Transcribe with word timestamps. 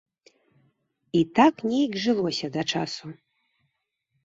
І 1.19 1.21
так 1.41 1.53
нейк 1.69 1.99
жылося 2.07 2.47
да 2.57 2.61
часу. 2.75 3.05